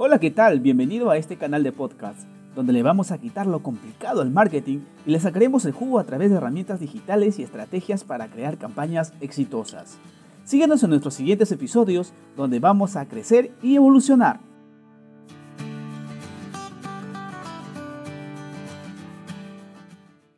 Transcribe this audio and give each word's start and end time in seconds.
Hola, 0.00 0.20
¿qué 0.20 0.30
tal? 0.30 0.60
Bienvenido 0.60 1.10
a 1.10 1.16
este 1.16 1.34
canal 1.34 1.64
de 1.64 1.72
podcast, 1.72 2.20
donde 2.54 2.72
le 2.72 2.84
vamos 2.84 3.10
a 3.10 3.18
quitar 3.18 3.48
lo 3.48 3.64
complicado 3.64 4.22
al 4.22 4.30
marketing 4.30 4.78
y 5.04 5.10
le 5.10 5.18
sacaremos 5.18 5.64
el 5.64 5.72
jugo 5.72 5.98
a 5.98 6.04
través 6.04 6.30
de 6.30 6.36
herramientas 6.36 6.78
digitales 6.78 7.40
y 7.40 7.42
estrategias 7.42 8.04
para 8.04 8.28
crear 8.28 8.58
campañas 8.58 9.12
exitosas. 9.20 9.98
Síguenos 10.44 10.84
en 10.84 10.90
nuestros 10.90 11.14
siguientes 11.14 11.50
episodios, 11.50 12.12
donde 12.36 12.60
vamos 12.60 12.94
a 12.94 13.06
crecer 13.06 13.50
y 13.60 13.74
evolucionar. 13.74 14.38